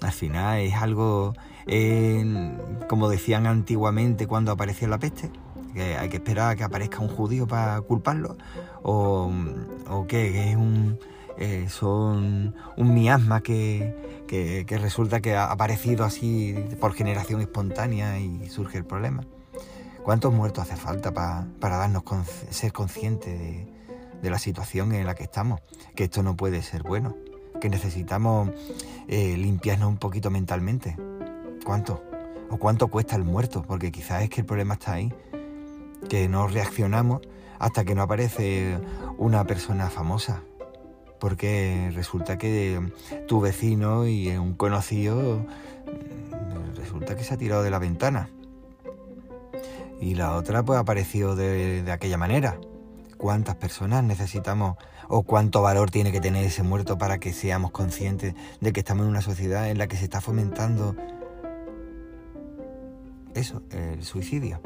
Al 0.00 0.12
final 0.12 0.60
es 0.60 0.74
algo, 0.74 1.34
como 2.88 3.08
decían 3.08 3.46
antiguamente 3.46 4.26
cuando 4.28 4.52
apareció 4.52 4.86
la 4.86 4.98
peste, 4.98 5.30
que 5.74 5.96
hay 5.96 6.08
que 6.08 6.18
esperar 6.18 6.50
a 6.50 6.56
que 6.56 6.62
aparezca 6.64 7.00
un 7.00 7.08
judío 7.08 7.48
para 7.48 7.80
culparlo, 7.80 8.36
o, 8.82 9.30
o 9.88 10.06
que 10.06 10.50
es 10.50 10.56
un, 10.56 10.98
eh, 11.40 11.68
son 11.68 12.54
un 12.76 12.94
miasma 12.94 13.40
que, 13.42 13.94
que, 14.26 14.78
resulta 14.78 15.20
que 15.20 15.36
ha 15.36 15.50
aparecido 15.50 16.04
así 16.04 16.54
por 16.80 16.94
generación 16.94 17.40
espontánea 17.40 18.18
y 18.18 18.48
surge 18.48 18.78
el 18.78 18.84
problema. 18.84 19.24
¿Cuántos 20.08 20.32
muertos 20.32 20.64
hace 20.64 20.76
falta 20.76 21.12
para 21.12 21.76
darnos 21.76 22.02
ser 22.48 22.72
conscientes 22.72 23.38
de, 24.22 24.30
la 24.30 24.38
situación 24.38 24.94
en 24.94 25.04
la 25.04 25.14
que 25.14 25.24
estamos? 25.24 25.60
Que 25.94 26.04
esto 26.04 26.22
no 26.22 26.34
puede 26.34 26.62
ser 26.62 26.82
bueno, 26.82 27.14
que 27.60 27.68
necesitamos 27.68 28.48
eh, 29.06 29.36
limpiarnos 29.36 29.86
un 29.86 29.98
poquito 29.98 30.30
mentalmente. 30.30 30.96
¿Cuánto? 31.62 32.02
¿O 32.48 32.56
cuánto 32.56 32.88
cuesta 32.88 33.16
el 33.16 33.24
muerto? 33.24 33.60
Porque 33.68 33.92
quizás 33.92 34.22
es 34.22 34.30
que 34.30 34.40
el 34.40 34.46
problema 34.46 34.72
está 34.72 34.94
ahí, 34.94 35.12
que 36.08 36.26
no 36.26 36.48
reaccionamos 36.48 37.20
hasta 37.58 37.84
que 37.84 37.94
no 37.94 38.00
aparece 38.00 38.78
una 39.18 39.44
persona 39.44 39.90
famosa. 39.90 40.42
Porque 41.20 41.92
resulta 41.94 42.38
que 42.38 42.80
tu 43.26 43.42
vecino 43.42 44.06
y 44.06 44.30
un 44.30 44.54
conocido 44.54 45.40
mm, 45.40 46.76
resulta 46.76 47.14
que 47.14 47.24
se 47.24 47.34
ha 47.34 47.36
tirado 47.36 47.62
de 47.62 47.68
la 47.68 47.78
ventana 47.78 48.30
y 50.00 50.14
la 50.14 50.34
otra 50.34 50.62
pues 50.62 50.78
apareció 50.78 51.34
de, 51.34 51.84
aquella 51.90 52.16
manera. 52.16 52.58
¿Cuántas 53.16 53.56
personas 53.56 54.04
necesitamos 54.04 54.76
o 55.08 55.22
cuánto 55.22 55.62
valor 55.62 55.90
tiene 55.90 56.12
que 56.12 56.20
tener 56.20 56.44
ese 56.44 56.62
muerto 56.62 56.98
para 56.98 57.18
que 57.18 57.32
seamos 57.32 57.72
conscientes 57.72 58.34
de 58.60 58.72
que 58.72 58.80
estamos 58.80 59.04
en 59.04 59.10
una 59.10 59.22
sociedad 59.22 59.70
en 59.70 59.78
la 59.78 59.88
que 59.88 59.96
se 59.96 60.04
está 60.04 60.20
fomentando 60.20 60.94
eso, 63.34 63.62
el 63.70 64.04
suicidio? 64.04 64.60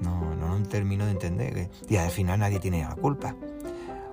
No, 0.00 0.34
no, 0.36 0.62
termino 0.68 1.06
de 1.06 1.12
entender. 1.12 1.70
Y 1.88 1.96
al 1.96 2.10
final 2.10 2.40
nadie 2.40 2.60
tiene 2.60 2.82
la 2.82 2.94
culpa. 2.94 3.34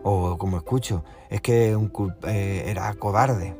O 0.01 0.37
como 0.37 0.57
escucho, 0.57 1.03
es 1.29 1.41
que 1.41 1.75
un, 1.75 1.91
eh, 2.23 2.63
era 2.65 2.91
cobarde. 2.95 3.55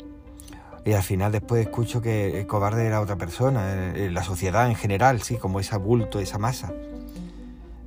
Y 0.86 0.93
al 0.93 1.03
final 1.03 1.32
después 1.32 1.62
escucho 1.62 2.01
que 2.01 2.39
el 2.39 2.48
cobarde 2.48 2.86
era 2.86 3.00
otra 3.01 3.17
persona, 3.17 3.93
eh, 3.96 4.10
la 4.12 4.24
sociedad 4.24 4.67
en 4.67 4.75
general, 4.75 5.22
sí, 5.22 5.38
como 5.38 5.60
ese 5.60 5.77
bulto, 5.77 6.20
esa 6.20 6.39
masa 6.39 6.74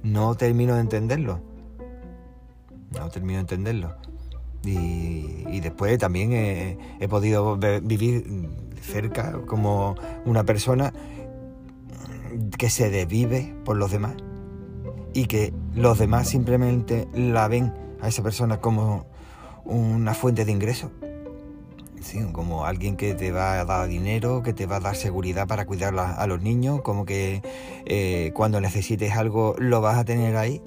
no 0.06 0.34
termino 0.36 0.74
de 0.74 0.80
entenderlo. 0.80 1.40
No 2.92 3.08
termino 3.10 3.38
de 3.38 3.40
entenderlo. 3.40 3.94
Y, 4.64 5.60
después 5.60 5.96
también 5.98 6.32
he, 6.32 7.08
podido 7.08 7.56
vivir 7.82 8.48
cerca 8.80 9.40
como 9.46 9.94
una 10.24 10.44
persona 10.44 10.92
que 12.58 12.70
se 12.70 12.90
desvive 12.90 13.54
por 13.64 13.76
los 13.76 13.90
demás 13.90 14.14
y 15.14 15.26
que 15.26 15.52
los 15.74 15.98
demás 15.98 16.28
simplemente 16.28 17.08
la 17.14 17.48
ven 17.48 17.72
a 18.00 18.08
esa 18.08 18.22
persona 18.22 18.60
como 18.60 19.06
una 19.64 20.14
fuente 20.14 20.44
de 20.44 20.52
ingreso 20.52 20.90
como 22.32 22.66
alguien 22.66 22.96
que 22.96 23.14
te 23.14 23.32
va 23.32 23.60
a 23.60 23.64
dar 23.64 23.88
dinero, 23.88 24.42
que 24.42 24.52
te 24.52 24.66
va 24.66 24.76
a 24.76 24.80
dar 24.80 24.96
seguridad 24.96 25.46
para 25.46 25.66
cuidar 25.66 25.98
a 25.98 26.26
los 26.26 26.42
niños, 26.42 26.82
como 26.82 27.04
que 27.04 27.42
eh, 27.84 28.30
cuando 28.34 28.60
necesites 28.60 29.12
algo 29.12 29.54
lo 29.58 29.80
vas 29.80 29.98
a 29.98 30.04
tener 30.04 30.36
ahí. 30.36 30.62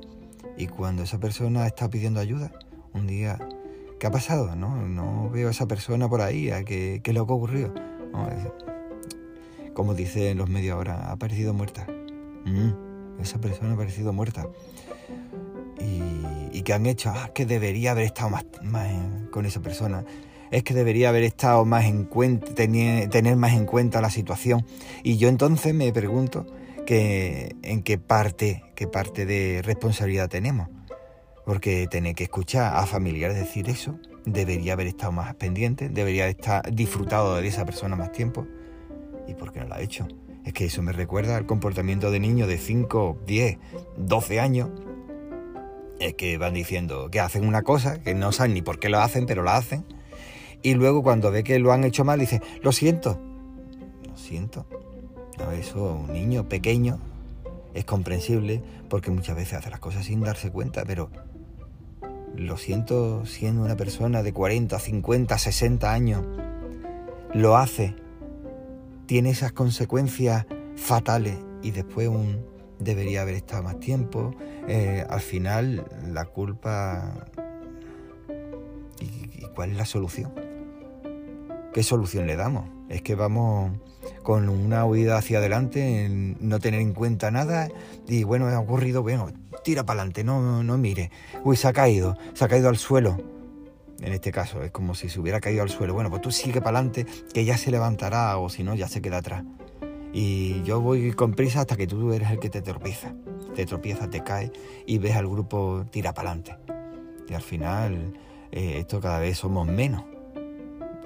Y 0.58 0.68
cuando 0.68 1.04
esa 1.04 1.20
persona 1.20 1.66
está 1.66 1.90
pidiendo 1.90 2.20
ayuda, 2.20 2.52
un 2.94 3.08
día, 3.08 3.40
¿qué 4.00 4.08
ha 4.08 4.12
pasado? 4.12 4.56
No, 4.56 5.30
veo 5.30 5.48
a 5.48 5.52
esa 5.52 5.68
persona 5.68 6.10
por 6.10 6.22
ahí, 6.22 6.50
¿qué, 6.66 7.00
qué 7.04 7.12
es 7.12 7.16
lo 7.16 7.26
que 7.26 7.34
ocurrió? 7.34 7.74
como 9.74 9.94
dicen 9.94 10.38
los 10.38 10.50
medios 10.50 10.76
ahora, 10.76 11.10
ha 11.10 11.16
parecido 11.16 11.54
muerta. 11.54 11.88
Mm, 12.44 13.22
esa 13.22 13.40
persona 13.40 13.74
ha 13.74 13.78
parecido 13.78 14.12
muerta. 14.12 14.46
Y, 15.80 16.62
que 16.64 16.74
han 16.74 16.86
hecho, 16.86 17.14
ah, 17.16 17.32
que 17.34 17.46
debería 17.46 17.92
haber 17.92 18.04
estado 18.04 18.30
más, 18.30 18.46
más 18.62 18.92
con 19.32 19.46
esa 19.46 19.62
persona 19.62 20.04
es 20.52 20.64
que 20.64 20.74
debería 20.74 21.10
haber 21.10 21.24
estado 21.24 21.66
más 21.66 21.86
en 21.86 22.06
cuenta, 22.06 22.54
tener, 22.54 23.36
más 23.36 23.54
en 23.54 23.66
cuenta 23.66 24.02
la 24.02 24.10
situación. 24.10 24.66
Y 25.04 25.18
yo 25.18 25.30
entonces 25.30 25.74
me 25.74 25.92
pregunto 25.92 26.46
que, 26.86 27.56
en 27.62 27.84
qué 27.84 27.98
parte, 27.98 28.64
qué 28.76 28.88
parte 28.88 29.26
de 29.26 29.62
responsabilidad 29.64 30.30
tenemos. 30.30 30.70
Porque 31.46 31.88
tener 31.88 32.16
que 32.16 32.24
escuchar 32.24 32.76
a 32.76 32.86
familiares 32.86 33.38
decir 33.38 33.70
eso, 33.70 34.00
debería 34.26 34.74
haber 34.74 34.88
estado 34.88 35.12
más 35.12 35.34
pendiente, 35.36 35.90
debería 35.90 36.28
estar 36.28 36.74
disfrutado 36.74 37.36
de 37.36 37.48
esa 37.48 37.66
persona 37.66 37.96
más 37.96 38.12
tiempo. 38.12 38.46
¿Y 39.28 39.34
por 39.34 39.52
qué 39.52 39.60
no 39.60 39.68
lo 39.68 39.76
ha 39.76 39.82
hecho? 39.82 40.08
Es 40.46 40.54
que 40.54 40.66
eso 40.66 40.82
me 40.82 40.92
recuerda 40.92 41.38
al 41.38 41.46
comportamiento 41.46 42.12
de 42.12 42.20
niños 42.20 42.48
de 42.48 42.58
5, 42.58 43.20
10, 43.26 43.58
12 43.98 44.40
años, 44.40 44.70
es 46.00 46.14
que 46.14 46.38
van 46.38 46.54
diciendo 46.54 47.10
que 47.12 47.20
hacen 47.20 47.46
una 47.46 47.62
cosa, 47.62 48.02
que 48.02 48.14
no 48.14 48.32
saben 48.32 48.54
ni 48.54 48.62
por 48.62 48.80
qué 48.80 48.90
lo 48.90 49.00
hacen, 49.00 49.26
pero 49.26 49.44
la 49.44 49.58
hacen 49.58 49.86
y 50.62 50.74
luego 50.74 51.04
cuando 51.04 51.32
ve 51.32 51.44
que 51.44 51.60
lo 51.60 51.72
han 51.72 51.84
hecho 51.84 52.04
mal 52.04 52.20
dice, 52.20 52.42
lo 52.62 52.72
siento. 52.72 53.20
Lo 54.08 54.18
siento. 54.18 54.66
eso 55.54 56.04
un 56.08 56.14
niño 56.14 56.48
pequeño 56.50 57.00
es 57.74 57.86
comprensible 57.86 58.62
porque 58.90 59.12
muchas 59.12 59.36
veces 59.36 59.54
hace 59.54 59.70
las 59.70 59.80
cosas 59.80 60.06
sin 60.06 60.22
darse 60.22 60.52
cuenta, 60.52 60.84
pero 60.86 61.10
lo 62.36 62.58
siento 62.58 63.26
siendo 63.26 63.64
una 63.64 63.76
persona 63.76 64.24
de 64.24 64.34
40, 64.34 64.78
50, 64.80 65.38
60 65.38 65.92
años, 65.92 66.26
lo 67.34 67.58
hace, 67.58 67.96
tiene 69.06 69.30
esas 69.30 69.52
consecuencias 69.52 70.46
fatales 70.76 71.38
y 71.62 71.72
después 71.72 72.08
un 72.08 72.46
debería 72.80 73.22
haber 73.22 73.36
estado 73.36 73.64
más 73.64 73.80
tiempo, 73.80 74.34
eh, 74.68 75.06
al 75.10 75.22
final 75.22 75.86
la 76.08 76.26
culpa... 76.26 77.28
¿Y 79.02 79.46
cuál 79.56 79.72
es 79.72 79.78
la 79.78 79.86
solución? 79.86 80.49
¿Qué 81.74 81.84
solución 81.84 82.28
le 82.28 82.36
damos? 82.36 82.66
Es 82.90 83.02
que 83.02 83.16
vamos 83.16 83.72
con 84.24 84.50
una 84.50 84.86
huida 84.86 85.18
hacia 85.18 85.40
adelante, 85.40 86.08
no 86.40 86.60
tener 86.60 86.82
en 86.82 86.94
cuenta 86.94 87.32
nada 87.32 87.70
y 88.08 88.24
bueno, 88.24 88.48
ha 88.48 88.60
ocurrido, 88.60 89.02
bueno, 89.02 89.28
tira 89.64 89.86
para 89.86 90.02
adelante, 90.02 90.24
no, 90.24 90.64
no 90.64 90.78
mire. 90.78 91.12
Uy, 91.44 91.56
se 91.56 91.68
ha 91.68 91.74
caído, 91.74 92.18
se 92.34 92.46
ha 92.46 92.48
caído 92.48 92.70
al 92.70 92.78
suelo. 92.78 93.18
En 94.02 94.14
este 94.14 94.32
caso, 94.32 94.64
es 94.64 94.72
como 94.72 94.96
si 94.96 95.10
se 95.10 95.20
hubiera 95.20 95.42
caído 95.42 95.62
al 95.62 95.70
suelo. 95.70 95.94
Bueno, 95.94 96.10
pues 96.10 96.22
tú 96.22 96.32
sigue 96.32 96.62
para 96.62 96.80
adelante, 96.80 97.06
que 97.34 97.44
ya 97.44 97.58
se 97.58 97.70
levantará 97.70 98.38
o 98.38 98.50
si 98.50 98.64
no, 98.64 98.74
ya 98.74 98.88
se 98.88 99.02
queda 99.02 99.18
atrás. 99.18 99.44
Y 100.14 100.64
yo 100.64 100.80
voy 100.80 101.12
con 101.12 101.34
prisa 101.34 101.62
hasta 101.62 101.76
que 101.76 101.86
tú 101.86 102.14
eres 102.14 102.32
el 102.32 102.40
que 102.40 102.50
te 102.50 102.62
tropieza. 102.62 103.14
Te 103.56 103.66
tropieza, 103.66 104.10
te 104.10 104.24
cae 104.24 104.52
y 104.86 105.00
ves 105.00 105.16
al 105.16 105.28
grupo 105.28 105.86
tira 105.92 106.14
para 106.14 106.32
adelante. 106.32 106.56
Y 107.28 107.34
al 107.34 107.42
final, 107.42 108.14
eh, 108.52 108.78
esto 108.80 109.02
cada 109.02 109.20
vez 109.20 109.38
somos 109.38 109.68
menos 109.68 110.04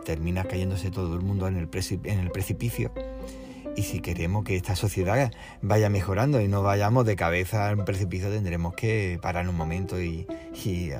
termina 0.03 0.43
cayéndose 0.43 0.91
todo 0.91 1.15
el 1.15 1.21
mundo 1.21 1.47
en 1.47 1.57
el, 1.57 1.69
en 2.03 2.19
el 2.19 2.31
precipicio. 2.31 2.91
Y 3.75 3.83
si 3.83 4.01
queremos 4.01 4.43
que 4.43 4.55
esta 4.55 4.75
sociedad 4.75 5.31
vaya 5.61 5.89
mejorando 5.89 6.39
y 6.39 6.47
no 6.47 6.61
vayamos 6.61 7.05
de 7.05 7.15
cabeza 7.15 7.69
al 7.69 7.83
precipicio, 7.83 8.29
tendremos 8.29 8.75
que 8.75 9.17
parar 9.21 9.47
un 9.49 9.55
momento 9.55 10.01
y, 10.01 10.27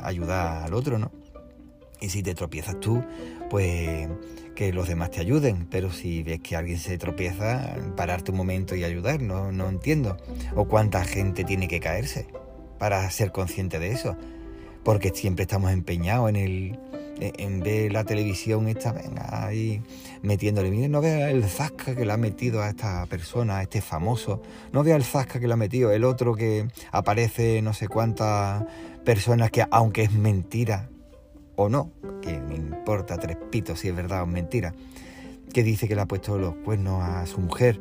ayudar 0.01 0.63
al 0.63 0.73
otro, 0.73 0.97
¿no? 0.97 1.11
Y 2.01 2.09
si 2.09 2.23
te 2.23 2.33
tropiezas 2.33 2.79
tú, 2.79 3.03
pues 3.49 4.09
que 4.55 4.73
los 4.73 4.87
demás 4.87 5.11
te 5.11 5.21
ayuden. 5.21 5.67
Pero 5.69 5.91
si 5.91 6.23
ves 6.23 6.39
que 6.41 6.55
alguien 6.55 6.79
se 6.79 6.97
tropieza, 6.97 7.75
pararte 7.95 8.31
un 8.31 8.37
momento 8.37 8.75
y 8.75 8.83
ayudar, 8.83 9.21
no, 9.21 9.51
no 9.51 9.69
entiendo. 9.69 10.17
O 10.55 10.65
cuánta 10.65 11.05
gente 11.05 11.43
tiene 11.43 11.67
que 11.67 11.79
caerse 11.79 12.27
para 12.79 13.09
ser 13.11 13.31
consciente 13.31 13.79
de 13.79 13.91
eso. 13.91 14.17
Porque 14.83 15.11
siempre 15.13 15.43
estamos 15.43 15.71
empeñados 15.71 16.29
en 16.29 16.35
el 16.35 16.79
en 17.19 17.59
ver 17.59 17.91
la 17.91 18.03
televisión 18.03 18.67
esta, 18.67 18.91
venga, 18.91 19.45
ahí 19.45 19.81
metiéndole, 20.21 20.89
no 20.89 21.01
vea 21.01 21.29
el 21.29 21.43
zasca 21.43 21.95
que 21.95 22.05
le 22.05 22.13
ha 22.13 22.17
metido 22.17 22.61
a 22.61 22.69
esta 22.69 23.05
persona, 23.05 23.59
a 23.59 23.63
este 23.63 23.81
famoso, 23.81 24.41
no 24.71 24.83
vea 24.83 24.95
el 24.95 25.03
zasca 25.03 25.39
que 25.39 25.47
le 25.47 25.53
ha 25.53 25.57
metido, 25.57 25.91
el 25.91 26.03
otro 26.03 26.35
que 26.35 26.67
aparece 26.91 27.61
no 27.61 27.73
sé 27.73 27.87
cuántas 27.87 28.65
personas 29.03 29.51
que 29.51 29.65
aunque 29.69 30.03
es 30.03 30.11
mentira, 30.11 30.89
o 31.55 31.69
no, 31.69 31.91
que 32.21 32.39
me 32.39 32.55
importa 32.55 33.17
tres 33.17 33.37
pitos 33.51 33.79
si 33.79 33.89
es 33.89 33.95
verdad 33.95 34.23
o 34.23 34.25
mentira, 34.25 34.73
que 35.53 35.63
dice 35.63 35.87
que 35.87 35.95
le 35.95 36.01
ha 36.01 36.07
puesto 36.07 36.37
los 36.37 36.55
cuernos 36.55 37.03
a 37.03 37.25
su 37.25 37.39
mujer 37.39 37.79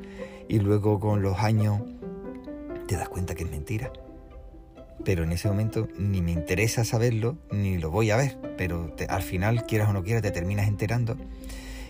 y 0.48 0.58
luego 0.58 1.00
con 1.00 1.22
los 1.22 1.38
años 1.38 1.80
te 2.86 2.96
das 2.96 3.08
cuenta 3.08 3.34
que 3.34 3.44
es 3.44 3.50
mentira. 3.50 3.90
Pero 5.04 5.24
en 5.24 5.32
ese 5.32 5.48
momento 5.48 5.88
ni 5.98 6.22
me 6.22 6.32
interesa 6.32 6.84
saberlo, 6.84 7.36
ni 7.50 7.78
lo 7.78 7.90
voy 7.90 8.10
a 8.10 8.16
ver, 8.16 8.38
pero 8.56 8.94
al 9.08 9.22
final, 9.22 9.66
quieras 9.66 9.88
o 9.88 9.92
no 9.92 10.02
quieras, 10.02 10.22
te 10.22 10.30
terminas 10.30 10.68
enterando. 10.68 11.16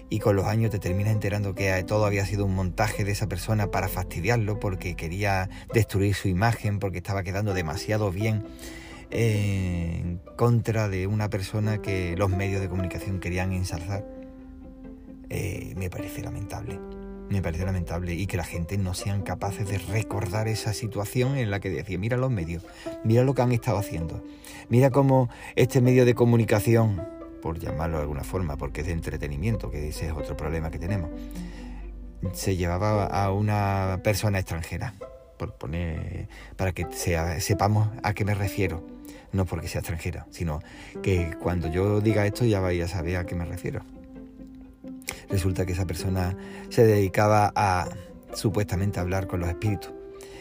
Y 0.08 0.18
con 0.18 0.36
los 0.36 0.46
años 0.46 0.70
te 0.70 0.78
terminas 0.78 1.12
enterando 1.12 1.54
que 1.54 1.82
todo 1.84 2.04
había 2.04 2.26
sido 2.26 2.44
un 2.44 2.54
montaje 2.54 3.04
de 3.04 3.12
esa 3.12 3.28
persona 3.28 3.70
para 3.70 3.88
fastidiarlo, 3.88 4.60
porque 4.60 4.94
quería 4.94 5.48
destruir 5.72 6.14
su 6.14 6.28
imagen, 6.28 6.78
porque 6.78 6.98
estaba 6.98 7.22
quedando 7.22 7.54
demasiado 7.54 8.10
bien 8.10 8.44
en 9.10 10.20
contra 10.36 10.88
de 10.88 11.06
una 11.06 11.28
persona 11.28 11.82
que 11.82 12.16
los 12.16 12.30
medios 12.30 12.60
de 12.60 12.68
comunicación 12.68 13.20
querían 13.20 13.52
ensalzar, 13.52 14.06
eh, 15.28 15.74
me 15.76 15.90
parece 15.90 16.22
lamentable. 16.22 16.78
Me 17.32 17.40
parece 17.40 17.64
lamentable 17.64 18.12
y 18.12 18.26
que 18.26 18.36
la 18.36 18.44
gente 18.44 18.76
no 18.76 18.92
sean 18.92 19.22
capaces 19.22 19.66
de 19.66 19.78
recordar 19.78 20.48
esa 20.48 20.74
situación 20.74 21.38
en 21.38 21.50
la 21.50 21.60
que 21.60 21.70
decía, 21.70 21.96
mira 21.96 22.18
los 22.18 22.30
medios, 22.30 22.62
mira 23.04 23.24
lo 23.24 23.32
que 23.32 23.40
han 23.40 23.52
estado 23.52 23.78
haciendo, 23.78 24.22
mira 24.68 24.90
cómo 24.90 25.30
este 25.56 25.80
medio 25.80 26.04
de 26.04 26.14
comunicación, 26.14 27.02
por 27.40 27.58
llamarlo 27.58 27.96
de 27.96 28.02
alguna 28.02 28.22
forma, 28.22 28.58
porque 28.58 28.82
es 28.82 28.86
de 28.86 28.92
entretenimiento, 28.92 29.70
que 29.70 29.88
ese 29.88 30.08
es 30.08 30.12
otro 30.12 30.36
problema 30.36 30.70
que 30.70 30.78
tenemos, 30.78 31.10
se 32.34 32.56
llevaba 32.56 33.06
a 33.06 33.32
una 33.32 34.02
persona 34.04 34.38
extranjera, 34.38 34.92
por 35.38 35.54
poner, 35.54 36.28
para 36.56 36.72
que 36.72 36.86
sepamos 37.40 37.88
a 38.02 38.12
qué 38.12 38.26
me 38.26 38.34
refiero 38.34 38.84
no 39.32 39.46
porque 39.46 39.68
sea 39.68 39.78
extranjera, 39.78 40.26
sino 40.30 40.60
que 41.02 41.34
cuando 41.40 41.72
yo 41.72 42.02
diga 42.02 42.26
esto 42.26 42.44
ya 42.44 42.60
vaya 42.60 42.84
a 42.84 42.88
saber 42.88 43.16
a 43.16 43.24
qué 43.24 43.34
me 43.34 43.46
refiero. 43.46 43.80
Resulta 45.32 45.66
que 45.66 45.72
esa 45.72 45.86
persona 45.86 46.36
se 46.68 46.84
dedicaba 46.86 47.52
a 47.56 47.88
supuestamente 48.34 49.00
hablar 49.00 49.26
con 49.26 49.40
los 49.40 49.48
espíritus. 49.48 49.92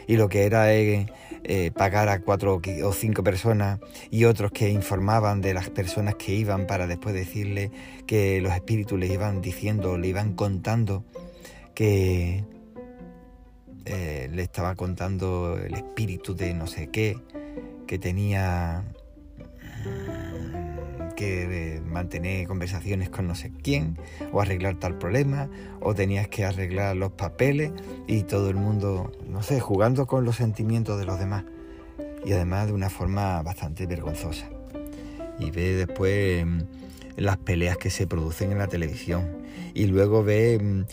Y 0.07 0.17
lo 0.17 0.29
que 0.29 0.45
era 0.45 0.73
eh, 0.73 1.07
eh, 1.43 1.71
pagar 1.71 2.09
a 2.09 2.19
cuatro 2.19 2.61
o 2.83 2.93
cinco 2.93 3.23
personas 3.23 3.79
y 4.09 4.25
otros 4.25 4.51
que 4.51 4.69
informaban 4.69 5.41
de 5.41 5.53
las 5.53 5.69
personas 5.69 6.15
que 6.15 6.35
iban 6.35 6.67
para 6.67 6.85
después 6.85 7.15
decirle 7.15 7.71
que 8.05 8.41
los 8.41 8.53
espíritus 8.53 8.99
le 8.99 9.07
iban 9.07 9.41
diciendo, 9.41 9.97
le 9.97 10.07
iban 10.07 10.33
contando 10.33 11.05
que 11.73 12.43
eh, 13.85 14.29
le 14.31 14.43
estaba 14.43 14.75
contando 14.75 15.57
el 15.57 15.73
espíritu 15.73 16.35
de 16.35 16.53
no 16.53 16.67
sé 16.67 16.89
qué, 16.89 17.17
que 17.87 17.97
tenía 17.97 18.83
que 21.21 21.75
eh, 21.75 21.81
mantener 21.81 22.47
conversaciones 22.47 23.11
con 23.11 23.27
no 23.27 23.35
sé 23.35 23.51
quién, 23.61 23.95
o 24.31 24.41
arreglar 24.41 24.79
tal 24.79 24.97
problema, 24.97 25.51
o 25.79 25.93
tenías 25.93 26.27
que 26.27 26.45
arreglar 26.45 26.95
los 26.95 27.11
papeles 27.11 27.71
y 28.07 28.23
todo 28.23 28.49
el 28.49 28.55
mundo, 28.55 29.11
no 29.27 29.43
sé, 29.43 29.59
jugando 29.59 30.07
con 30.07 30.25
los 30.25 30.37
sentimientos 30.37 30.97
de 30.99 31.05
los 31.05 31.19
demás. 31.19 31.45
Y 32.25 32.31
además 32.33 32.65
de 32.65 32.73
una 32.73 32.89
forma 32.89 33.43
bastante 33.43 33.85
vergonzosa. 33.85 34.49
Y 35.37 35.51
ve 35.51 35.75
después 35.75 36.43
mm, 36.43 36.61
las 37.17 37.37
peleas 37.37 37.77
que 37.77 37.91
se 37.91 38.07
producen 38.07 38.51
en 38.51 38.57
la 38.57 38.65
televisión. 38.65 39.29
Y 39.75 39.85
luego 39.85 40.23
ve 40.23 40.57
mm, 40.59 40.85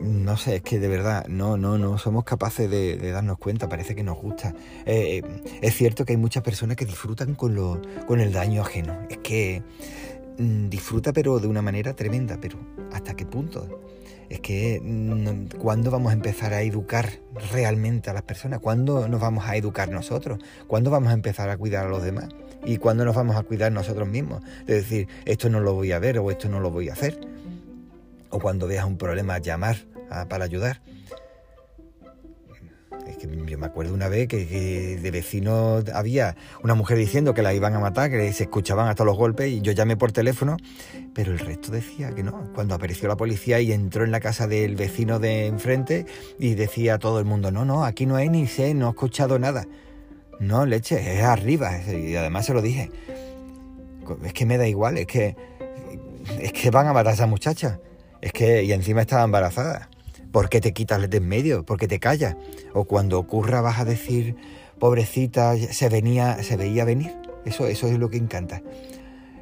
no 0.00 0.36
sé, 0.36 0.56
es 0.56 0.62
que 0.62 0.78
de 0.78 0.88
verdad 0.88 1.26
no, 1.28 1.56
no, 1.56 1.78
no 1.78 1.98
somos 1.98 2.24
capaces 2.24 2.70
de, 2.70 2.96
darnos 3.10 3.38
cuenta, 3.38 3.68
parece 3.68 3.94
que 3.94 4.02
nos 4.02 4.18
gusta. 4.18 4.54
Eh, 4.86 5.22
es 5.60 5.74
cierto 5.74 6.04
que 6.04 6.12
hay 6.12 6.16
muchas 6.16 6.42
personas 6.42 6.76
que 6.76 6.84
disfrutan 6.84 7.34
con, 7.34 7.54
lo, 7.54 7.80
con 8.06 8.20
el 8.20 8.32
daño 8.32 8.62
ajeno. 8.62 8.98
Es 9.08 9.18
que 9.18 9.62
mm, 10.38 10.68
disfruta 10.68 11.12
pero 11.12 11.38
de 11.40 11.48
una 11.48 11.62
manera 11.62 11.94
tremenda, 11.94 12.38
pero 12.40 12.58
¿hasta 12.92 13.14
qué 13.14 13.26
punto? 13.26 13.80
Es 14.28 14.40
que 14.40 14.80
mm, 14.82 15.58
¿cuándo 15.58 15.90
vamos 15.90 16.10
a 16.10 16.14
empezar 16.14 16.52
a 16.52 16.62
educar 16.62 17.08
realmente 17.52 18.10
a 18.10 18.12
las 18.12 18.22
personas? 18.22 18.60
¿Cuándo 18.60 19.08
nos 19.08 19.20
vamos 19.20 19.46
a 19.46 19.56
educar 19.56 19.90
nosotros? 19.90 20.38
¿Cuándo 20.66 20.90
vamos 20.90 21.10
a 21.10 21.14
empezar 21.14 21.50
a 21.50 21.56
cuidar 21.56 21.86
a 21.86 21.88
los 21.88 22.02
demás? 22.02 22.28
¿Y 22.64 22.76
cuándo 22.78 23.04
nos 23.04 23.16
vamos 23.16 23.36
a 23.36 23.42
cuidar 23.42 23.72
nosotros 23.72 24.08
mismos? 24.08 24.42
De 24.66 24.74
decir, 24.74 25.08
esto 25.24 25.48
no 25.48 25.60
lo 25.60 25.74
voy 25.74 25.92
a 25.92 25.98
ver 25.98 26.18
o 26.18 26.30
esto 26.30 26.48
no 26.48 26.60
lo 26.60 26.70
voy 26.70 26.88
a 26.88 26.92
hacer 26.92 27.37
o 28.30 28.38
cuando 28.38 28.66
veas 28.66 28.84
un 28.84 28.98
problema 28.98 29.38
llamar 29.38 29.76
para 30.28 30.44
ayudar. 30.44 30.80
Es 33.06 33.16
que 33.16 33.26
yo 33.26 33.58
me 33.58 33.66
acuerdo 33.66 33.94
una 33.94 34.08
vez 34.08 34.28
que, 34.28 34.98
de 35.00 35.10
vecino 35.10 35.82
había 35.94 36.36
una 36.62 36.74
mujer 36.74 36.98
diciendo 36.98 37.32
que 37.32 37.42
la 37.42 37.54
iban 37.54 37.74
a 37.74 37.78
matar, 37.78 38.10
que 38.10 38.32
se 38.32 38.44
escuchaban 38.44 38.88
hasta 38.88 39.02
los 39.04 39.16
golpes 39.16 39.48
y 39.48 39.60
yo 39.62 39.72
llamé 39.72 39.96
por 39.96 40.12
teléfono, 40.12 40.58
pero 41.14 41.32
el 41.32 41.38
resto 41.38 41.72
decía 41.72 42.14
que 42.14 42.22
no. 42.22 42.52
Cuando 42.54 42.74
apareció 42.74 43.08
la 43.08 43.16
policía 43.16 43.60
y 43.60 43.72
entró 43.72 44.04
en 44.04 44.10
la 44.10 44.20
casa 44.20 44.46
del 44.46 44.76
vecino 44.76 45.18
de 45.18 45.46
enfrente 45.46 46.04
y 46.38 46.54
decía 46.54 46.94
a 46.94 46.98
todo 46.98 47.18
el 47.18 47.24
mundo, 47.24 47.50
no, 47.50 47.64
no, 47.64 47.84
aquí 47.84 48.04
no 48.04 48.16
hay 48.16 48.28
ni 48.28 48.46
sé, 48.46 48.74
no 48.74 48.88
he 48.88 48.90
escuchado 48.90 49.38
nada. 49.38 49.66
No, 50.38 50.66
leche, 50.66 51.16
es 51.16 51.22
arriba. 51.22 51.78
Y 51.90 52.14
además 52.14 52.46
se 52.46 52.54
lo 52.54 52.62
dije. 52.62 52.90
Es 54.22 54.32
que 54.32 54.46
me 54.46 54.58
da 54.58 54.68
igual, 54.68 54.98
es 54.98 55.06
que 55.06 55.36
es 56.40 56.52
que 56.52 56.70
van 56.70 56.86
a 56.86 56.92
matar 56.92 57.12
a 57.12 57.14
esa 57.14 57.26
muchacha. 57.26 57.80
Es 58.20 58.32
que, 58.32 58.64
y 58.64 58.72
encima 58.72 59.02
estaba 59.02 59.24
embarazada. 59.24 59.88
¿Por 60.32 60.48
qué 60.48 60.60
te 60.60 60.72
quitas 60.72 61.08
de 61.08 61.16
en 61.16 61.28
medio? 61.28 61.64
¿Por 61.64 61.78
qué 61.78 61.88
te 61.88 61.98
callas? 61.98 62.36
O 62.74 62.84
cuando 62.84 63.18
ocurra 63.18 63.60
vas 63.60 63.78
a 63.78 63.84
decir, 63.84 64.36
pobrecita, 64.78 65.56
se 65.56 65.88
venía, 65.88 66.42
se 66.42 66.56
veía 66.56 66.84
venir. 66.84 67.14
Eso, 67.44 67.66
eso 67.66 67.86
es 67.86 67.98
lo 67.98 68.10
que 68.10 68.18
encanta. 68.18 68.62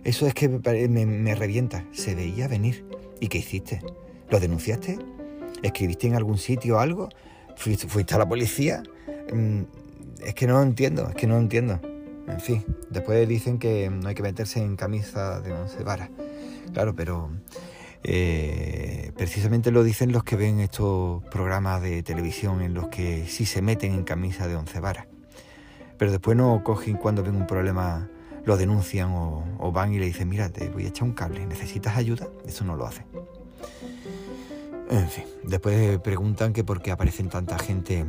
Eso 0.05 0.27
es 0.29 0.35
que 0.35 0.49
me, 0.49 1.35
revienta. 1.35 1.85
Se 1.91 2.15
veía 2.15 2.47
venir. 2.47 2.85
¿Y 3.19 3.29
qué 3.29 3.39
hiciste? 3.39 3.81
¿Lo 4.31 4.39
denunciaste? 4.39 4.99
¿Escribiste 5.63 6.07
en 6.07 6.15
algún 6.15 6.39
sitio 6.39 6.79
algo? 6.79 7.09
¿Fuiste, 7.57 8.15
a 8.15 8.19
la 8.19 8.29
policía? 8.29 8.83
Mm, 9.33 9.63
es 10.25 10.35
que 10.35 10.47
no 10.47 10.63
entiendo, 10.63 11.09
es 11.09 11.15
que 11.17 11.27
no 11.27 11.39
entiendo. 11.39 11.81
En 12.29 12.41
fin, 12.41 12.65
después 12.91 13.27
dicen 13.29 13.59
que 13.59 13.91
no 13.91 14.09
hay 14.09 14.15
que 14.15 14.23
meterse 14.23 14.61
en 14.61 14.77
camisa 14.77 15.41
de 15.41 15.53
once 15.53 15.83
varas. 15.83 16.11
Claro, 16.73 16.95
pero 16.95 17.31
eh, 18.09 19.11
precisamente 19.17 19.73
lo 19.73 19.83
dicen 19.83 20.13
los 20.13 20.23
que 20.23 20.37
ven 20.37 20.61
estos 20.61 21.25
programas 21.25 21.83
de 21.83 22.05
televisión 22.05 22.63
en 22.63 22.73
los 22.73 22.87
que 22.87 23.27
sí 23.27 23.47
se 23.47 23.63
meten 23.63 23.93
en 23.95 24.05
camisa 24.05 24.47
de 24.47 24.55
once 24.55 24.79
varas. 24.79 25.09
Pero 25.99 26.13
después 26.13 26.37
no 26.37 26.63
cogen 26.63 26.99
cuando 26.99 27.25
ven 27.25 27.35
un 27.35 27.49
problema, 27.49 28.09
lo 28.45 28.57
denuncian 28.57 29.11
o, 29.13 29.73
van 29.73 29.93
y 29.93 29.99
le 29.99 30.07
dicen, 30.07 30.29
mira, 30.29 30.51
te 30.51 30.69
voy 30.69 30.85
a 30.85 30.89
echar 30.89 31.09
un 31.09 31.15
cable, 31.15 31.45
¿necesitas 31.47 31.97
ayuda? 31.97 32.29
Eso 32.47 32.65
no 32.65 32.77
lo 32.77 32.87
hacen. 32.87 33.07
En 34.89 35.09
fin, 35.09 35.25
después 35.43 35.99
preguntan 35.99 36.53
que 36.53 36.63
por 36.63 36.81
qué 36.81 36.93
aparecen 36.93 37.29
tanta 37.29 37.59
gente 37.59 38.07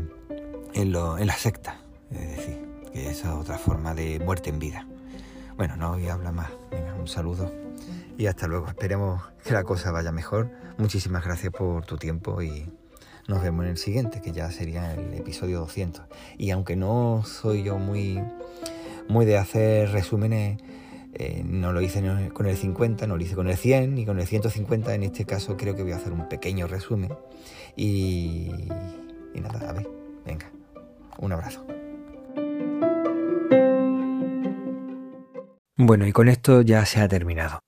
en, 0.75 0.91
lo, 0.91 1.17
en 1.17 1.25
la 1.25 1.33
secta. 1.33 1.81
Es 2.12 2.38
decir, 2.38 2.69
que 2.93 3.10
esa 3.10 3.29
es 3.29 3.33
otra 3.33 3.57
forma 3.57 3.95
de 3.95 4.19
muerte 4.19 4.51
en 4.51 4.60
vida. 4.60 4.88
Bueno, 5.55 5.75
no 5.75 5.93
voy 5.93 6.07
a 6.07 6.13
hablar 6.13 6.33
más. 6.33 6.51
Un 6.99 7.07
saludo 7.07 7.66
y 8.17 8.25
hasta 8.27 8.47
luego. 8.47 8.67
Esperemos 8.67 9.21
que 9.43 9.53
la 9.53 9.63
cosa 9.63 9.91
vaya 9.91 10.12
mejor. 10.12 10.49
Muchísimas 10.77 11.23
gracias 11.23 11.53
por 11.53 11.86
tu 11.86 11.97
tiempo 11.97 12.41
y 12.41 12.69
nos 13.27 13.41
vemos 13.41 13.65
en 13.65 13.71
el 13.71 13.77
siguiente, 13.77 14.21
que 14.21 14.32
ya 14.32 14.51
sería 14.51 14.93
el 14.93 15.13
episodio 15.13 15.60
200. 15.60 16.03
Y 16.38 16.51
aunque 16.51 16.75
no 16.75 17.23
soy 17.25 17.63
yo 17.63 17.77
muy, 17.77 18.21
muy 19.08 19.25
de 19.25 19.38
hacer 19.38 19.91
resúmenes, 19.91 20.60
eh, 21.13 21.43
no 21.45 21.71
lo 21.73 21.82
hice 21.82 22.01
con 22.34 22.47
el 22.47 22.58
50, 22.58 23.08
no 23.08 23.17
lo 23.17 23.23
hice 23.23 23.36
con 23.36 23.49
el 23.49 23.58
100 23.58 23.95
ni 23.95 24.06
con 24.06 24.19
el 24.19 24.27
150. 24.27 24.93
En 24.93 25.03
este 25.03 25.25
caso 25.25 25.58
creo 25.58 25.75
que 25.75 25.84
voy 25.84 25.91
a 25.91 25.97
hacer 25.97 26.13
un 26.13 26.27
pequeño 26.27 26.67
resumen. 26.67 27.13
Y, 27.75 28.51
y 29.34 29.39
nada, 29.41 29.69
a 29.69 29.73
ver, 29.73 29.88
venga, 30.25 30.51
un 31.19 31.32
abrazo. 31.32 31.65
Bueno, 35.80 36.08
y 36.08 36.12
con 36.12 36.27
esto 36.27 36.63
ya 36.63 36.84
se 36.86 36.99
ha 36.99 37.08
terminado. 37.08 37.60